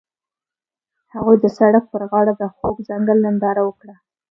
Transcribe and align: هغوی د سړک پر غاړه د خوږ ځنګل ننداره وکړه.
هغوی 1.13 1.37
د 1.41 1.45
سړک 1.57 1.83
پر 1.91 2.01
غاړه 2.09 2.33
د 2.41 2.43
خوږ 2.55 2.75
ځنګل 2.89 3.17
ننداره 3.25 3.61
وکړه. 3.65 3.95